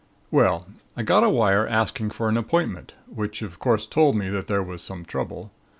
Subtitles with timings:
[0.31, 0.65] "Well,
[0.97, 4.63] I got a wire asking for an appointment, which of course told me that there
[4.63, 5.51] was some trouble.